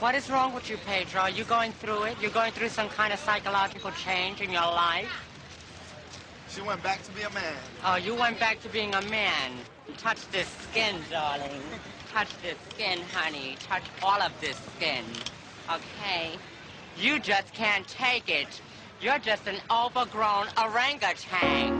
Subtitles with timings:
[0.00, 1.20] What is wrong with you, Pedro?
[1.20, 2.16] Are you going through it?
[2.22, 5.12] You're going through some kind of psychological change in your life?
[6.48, 7.52] She went back to be a man.
[7.84, 9.52] Oh, you went back to being a man.
[9.98, 11.60] Touch this skin, darling.
[12.10, 13.56] Touch this skin, honey.
[13.68, 15.04] Touch all of this skin.
[15.70, 16.30] Okay?
[16.96, 18.48] You just can't take it.
[19.02, 21.79] You're just an overgrown orangutan.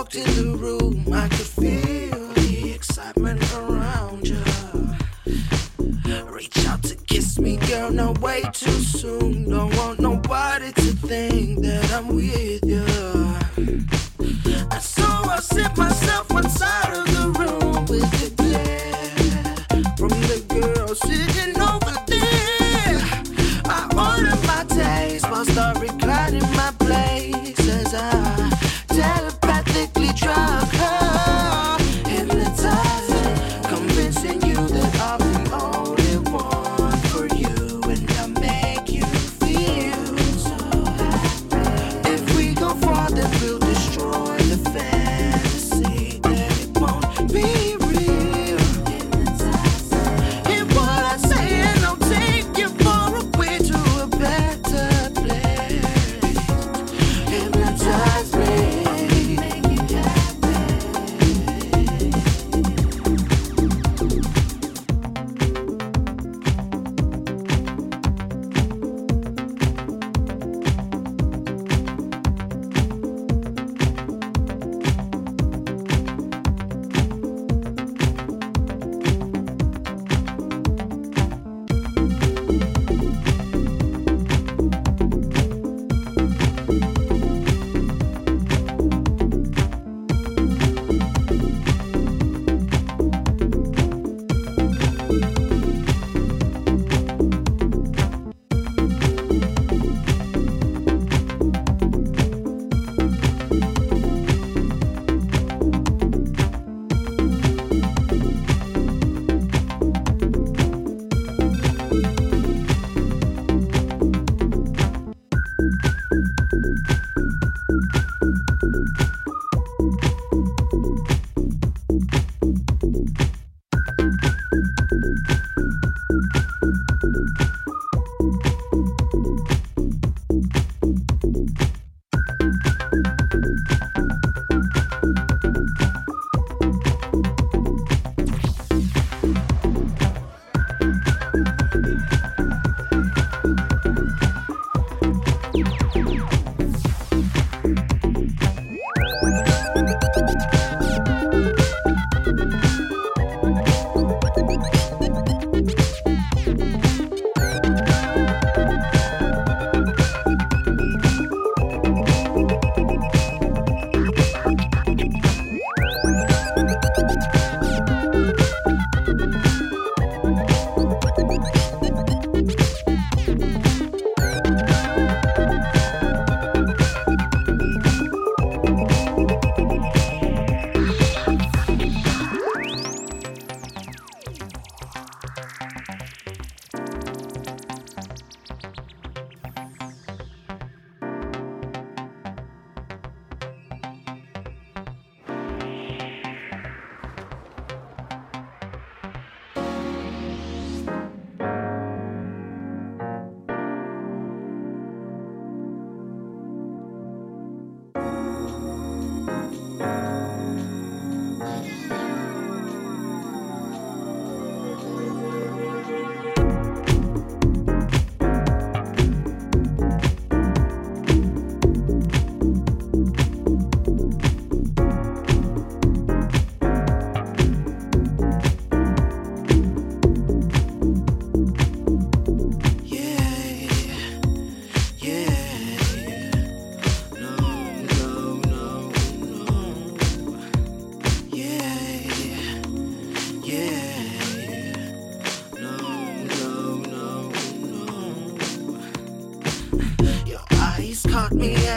[0.00, 0.99] Walked in the room,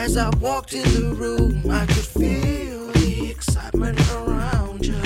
[0.03, 1.63] as I walked in the room.
[1.71, 5.01] I could feel the excitement around you.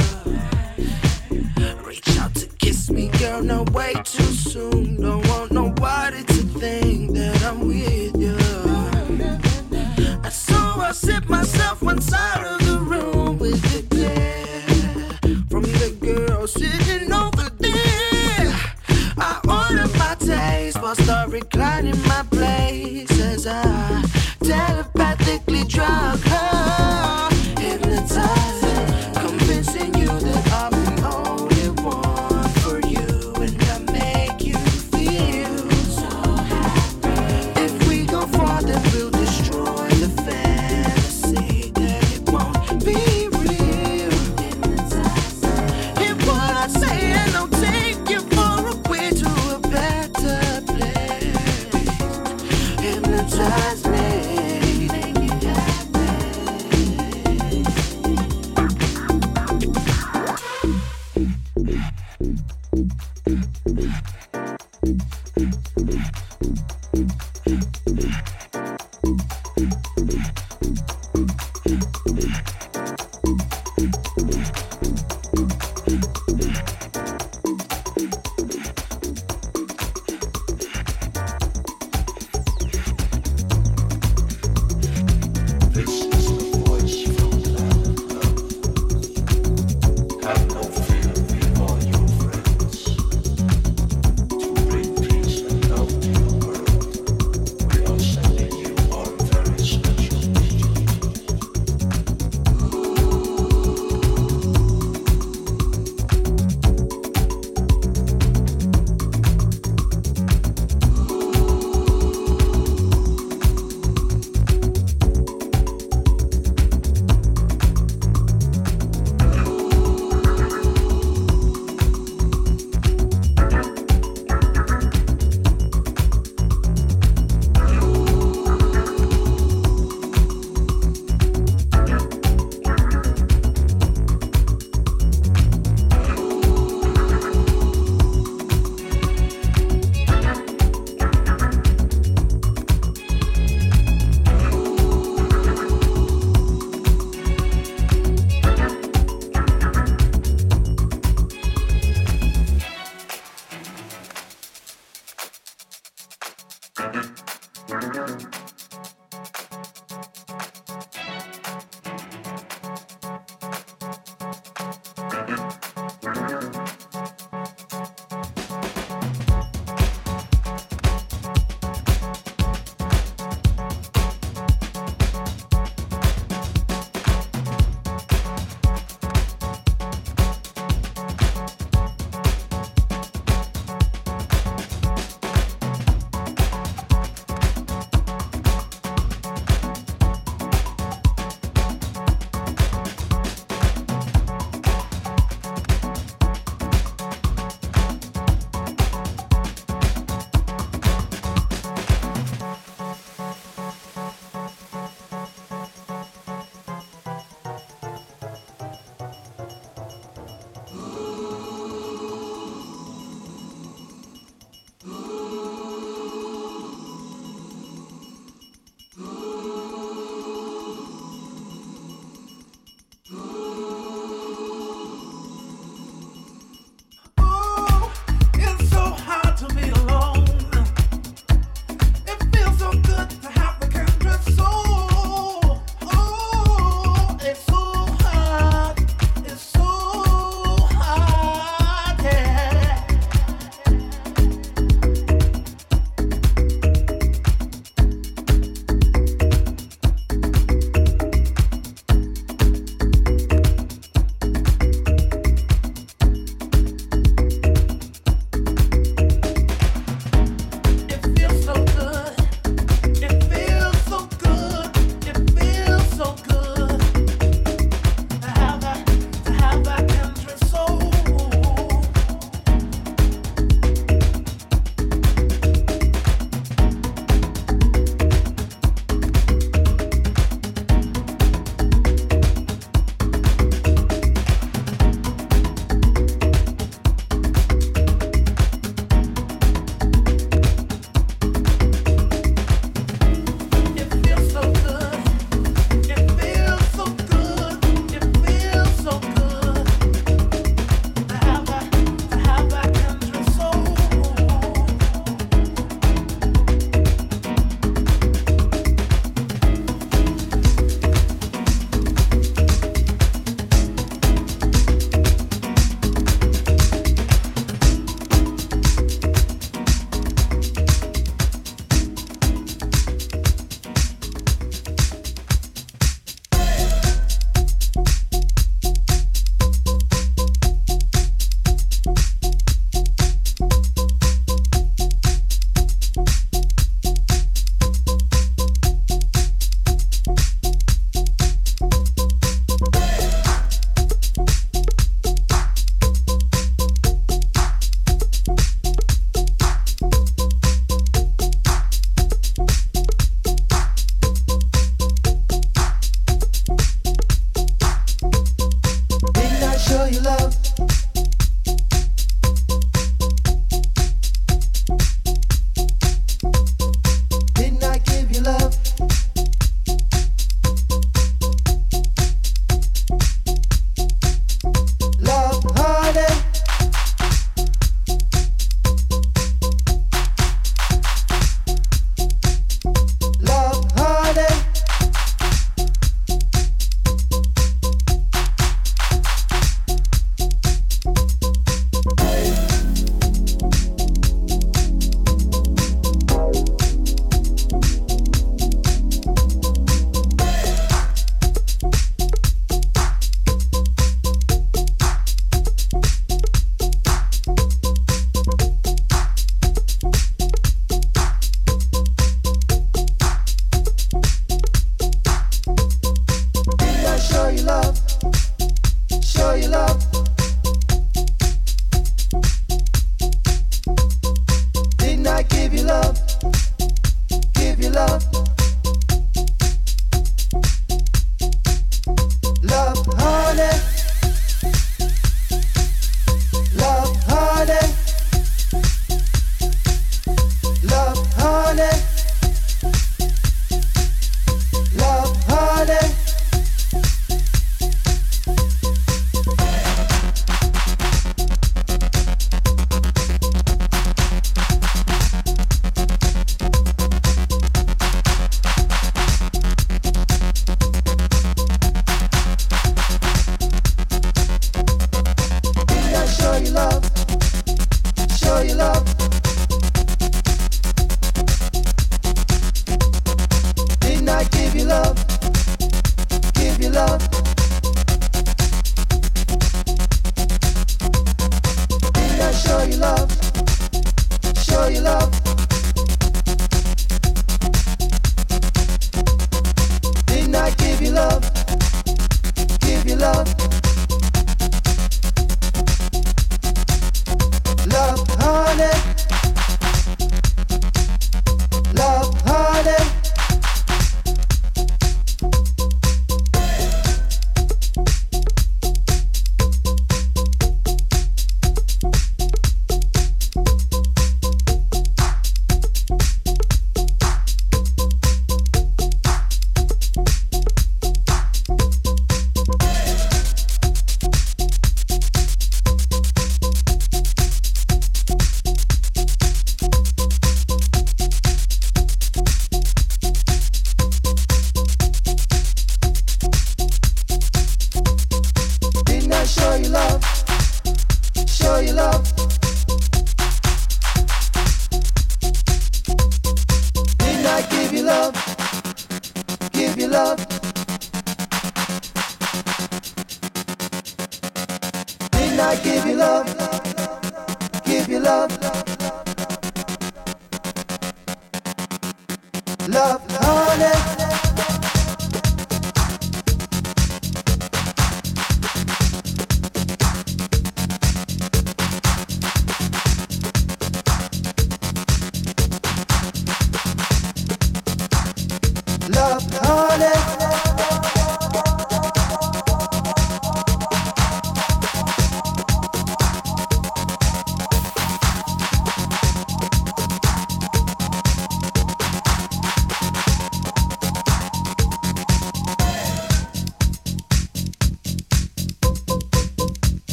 [1.86, 5.00] Reach out to kiss me, girl, no way too soon.
[5.00, 8.38] Don't want nobody to think that I'm with you.
[10.32, 10.58] So
[10.88, 14.64] I sit myself one side of the room with the glare
[15.50, 18.50] from the girl sitting over there.
[19.20, 24.07] I order my taste, while start reclining my place as I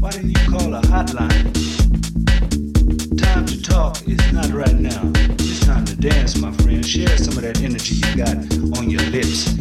[0.00, 1.52] Why didn't you call a hotline?
[3.18, 5.10] Time to talk is not right now.
[5.40, 6.86] It's time to dance, my friend.
[6.86, 9.57] Share some of that energy you got on your lips.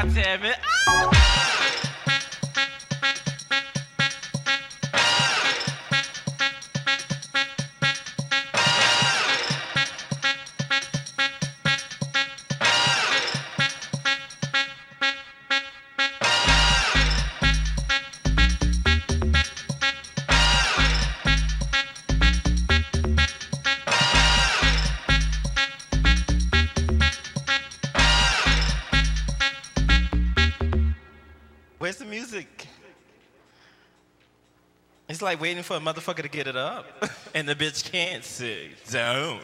[0.00, 0.56] God damn it.
[0.86, 1.19] Ah!
[35.20, 36.86] It's like waiting for a motherfucker to get it up,
[37.34, 39.40] and the bitch can't sit down.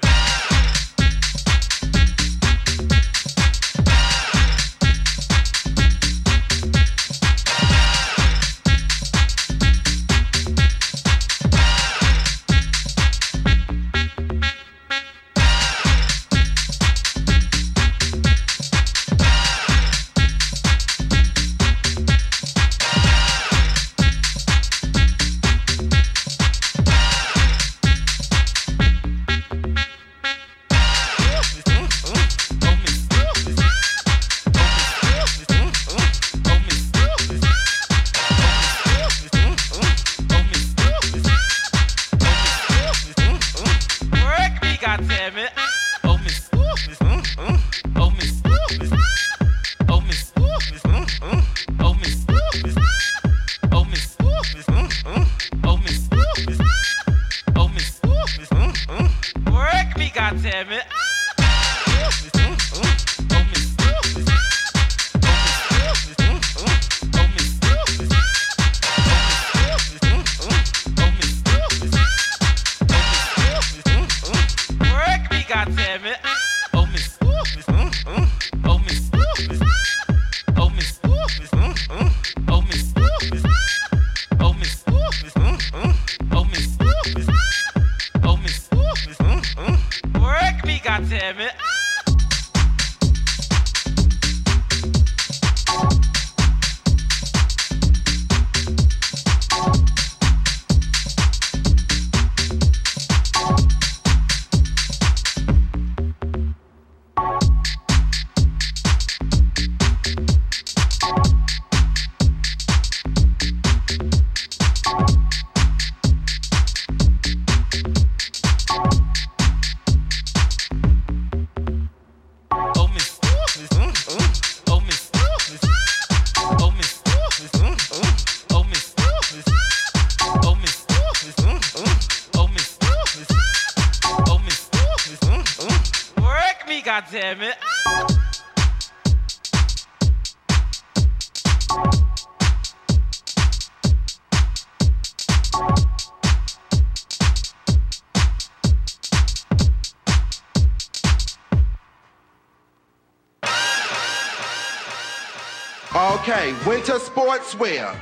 [156.47, 157.99] Okay, winter sportswear.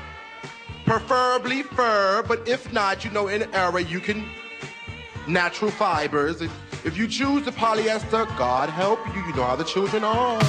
[0.85, 4.29] Preferably fur, but if not, you know, in era you can
[5.27, 6.43] natural fibers.
[6.43, 9.23] If you choose the polyester, God help you.
[9.23, 10.43] You know how the children are.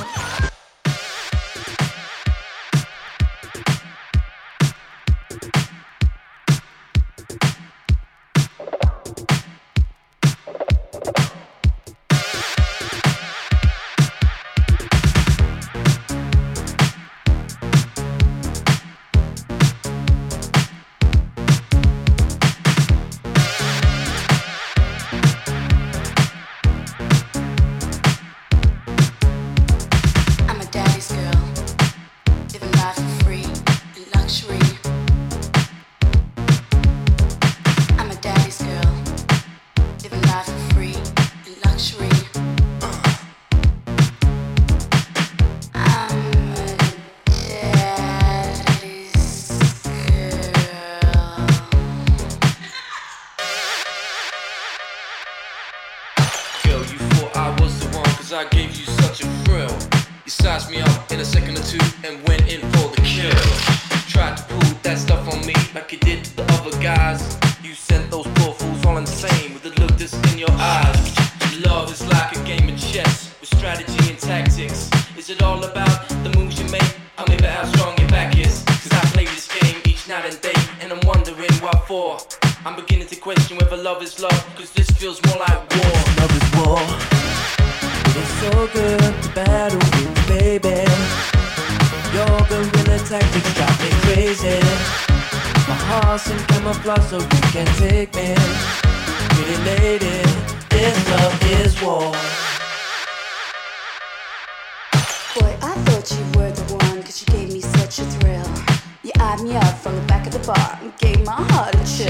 [111.85, 112.09] A.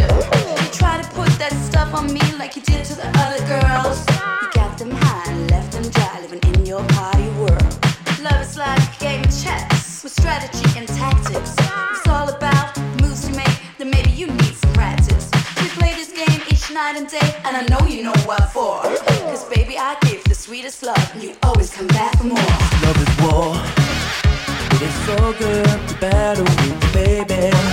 [0.64, 4.00] You tried to put that stuff on me like you did to the other girls.
[4.42, 7.72] You got them high and left them dry, living in your party world.
[8.24, 11.56] Love is like a game of chess with strategy and tactics.
[11.92, 15.30] It's all about moves you make, then maybe you need some practice.
[15.62, 18.82] We play this game each night and day, and I know you know what for.
[19.28, 22.52] Cause baby, I give the sweetest love, and you always come back for more.
[22.86, 23.52] Love is war.
[24.76, 27.65] It is so good to battle with you, baby.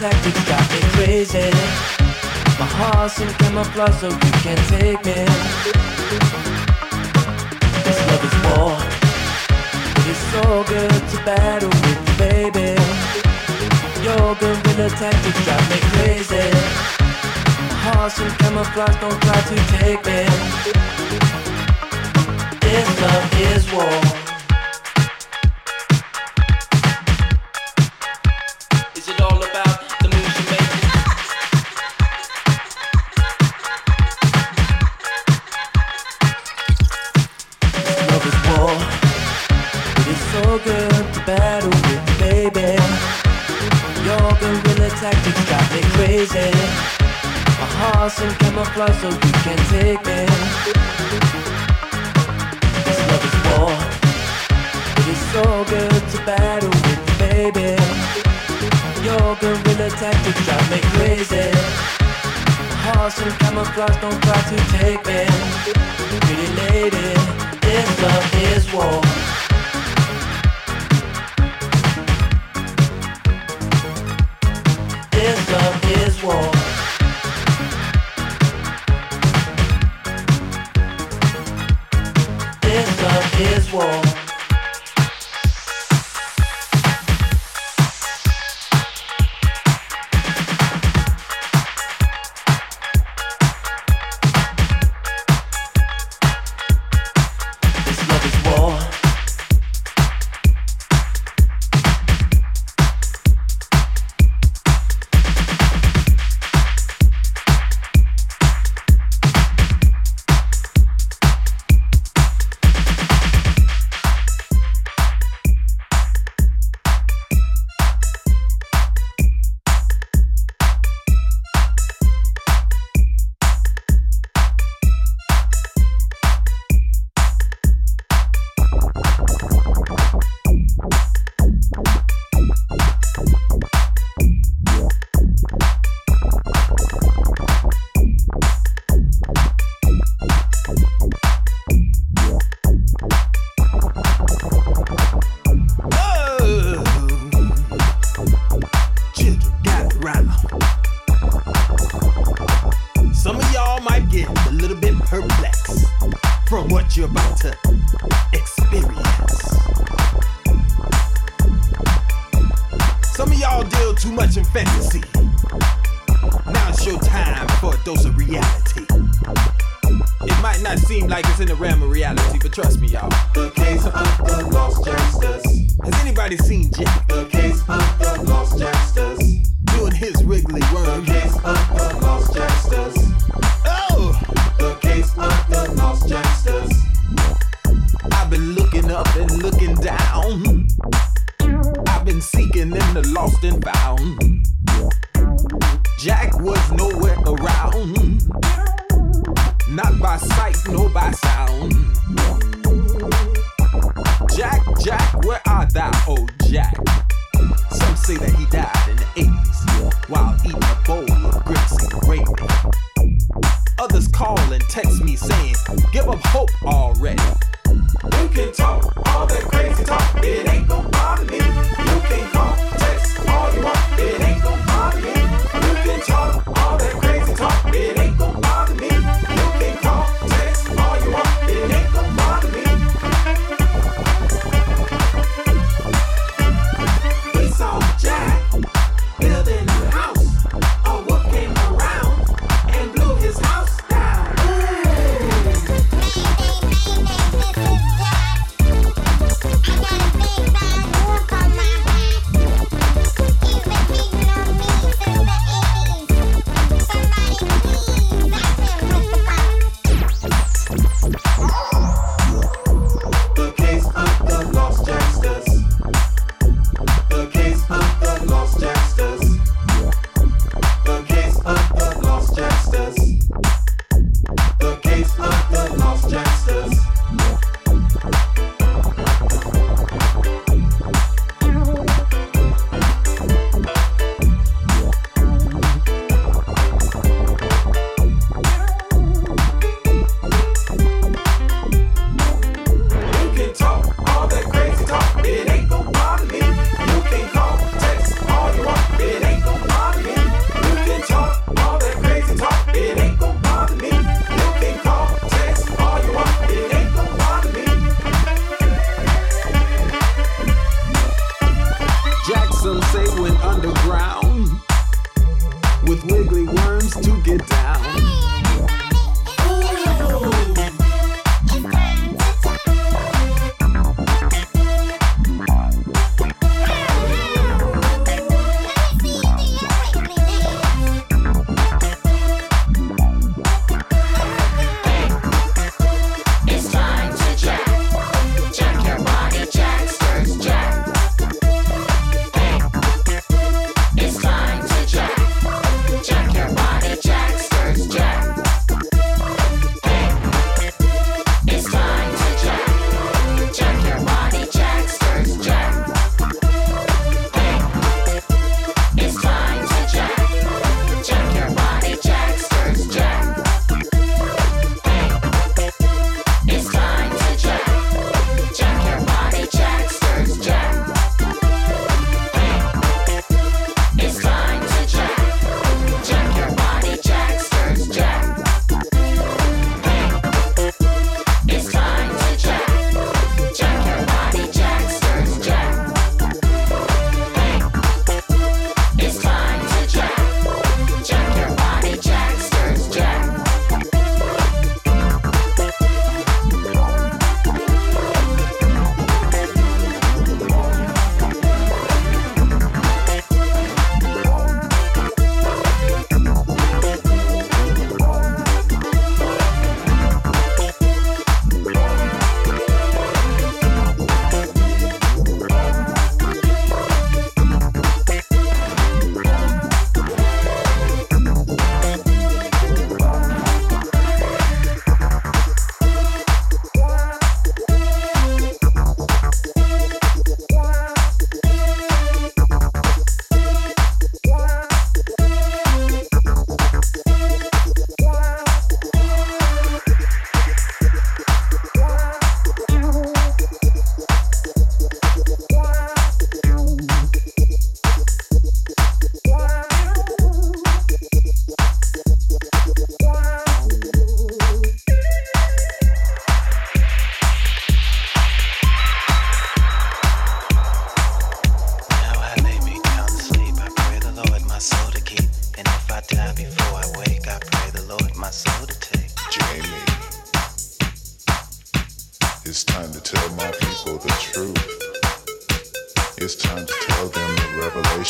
[0.00, 1.50] Tactics got me crazy.
[2.58, 5.28] My heart's in camouflage so you can't take me.
[7.84, 8.72] This love is war.
[10.00, 12.80] It is so good to battle with you, baby.
[14.00, 16.48] Your guerrilla tactics drive me crazy.
[17.68, 20.24] My heart's in camouflage, don't try to take me.
[22.62, 24.19] This love is war.
[48.80, 50.20] In so you can take me.
[52.86, 53.72] This love is war.
[55.00, 57.76] It is so good to battle with baby.
[59.04, 61.50] Your guerrilla tactics drive me crazy.
[62.84, 65.22] Heart's in camouflage, don't try to take me.
[66.24, 67.08] Pretty lady,
[67.60, 69.49] this love is war.
[83.72, 84.09] Love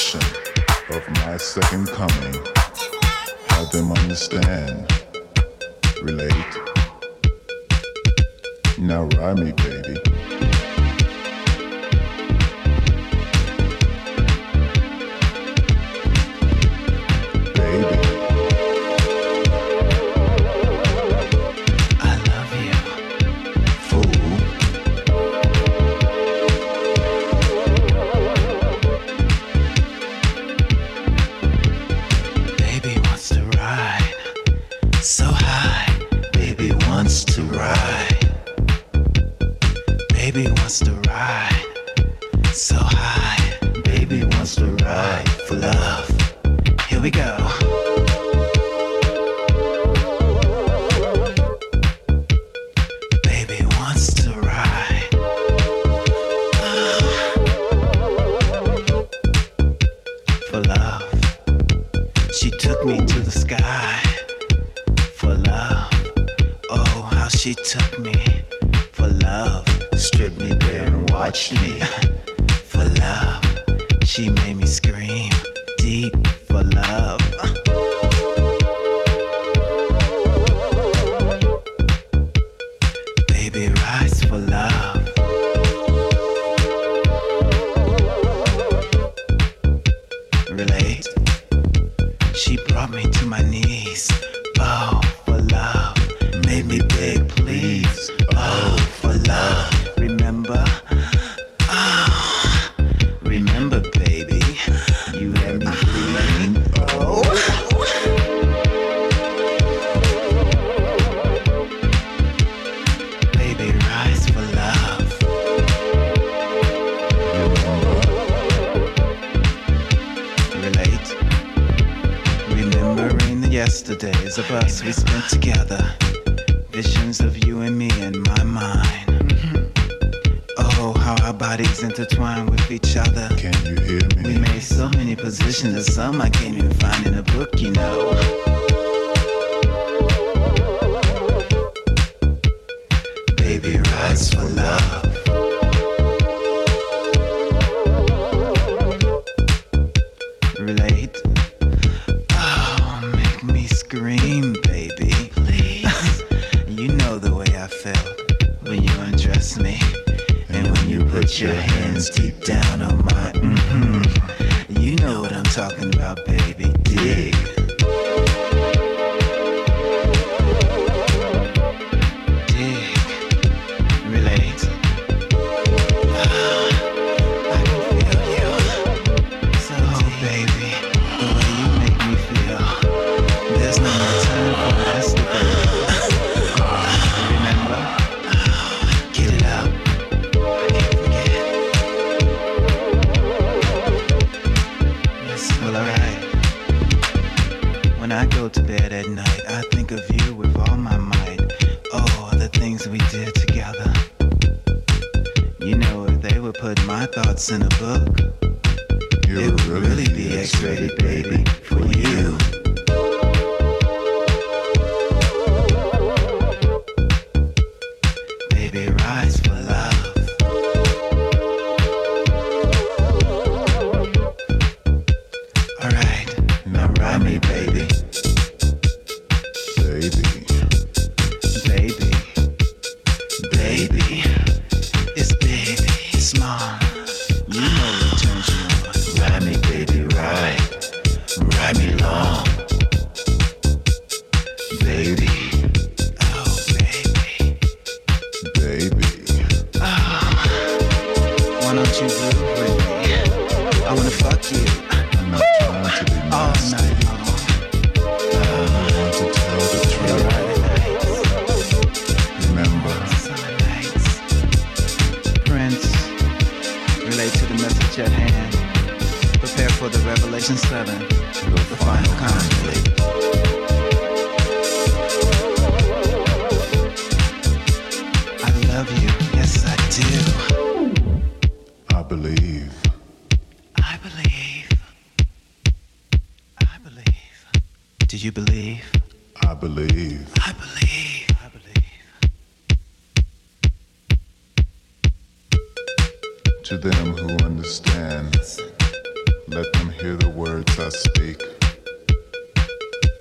[0.00, 0.20] portion
[0.96, 2.34] of my second coming.
[3.48, 4.90] Have them understand,
[6.02, 6.32] relate.
[8.78, 9.99] Now ride me, baby.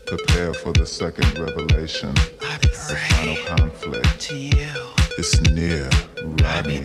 [0.10, 2.16] Prepare for the second revelation.
[2.40, 4.22] The final conflict.
[4.22, 4.72] To you.
[5.20, 5.88] It's near,
[6.42, 6.84] Rodney.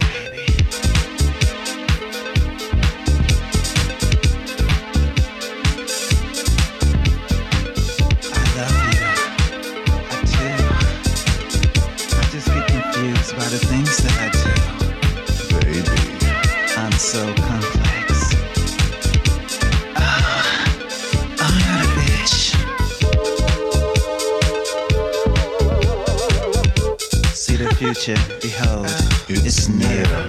[28.07, 28.87] behold,
[29.29, 30.24] it's near.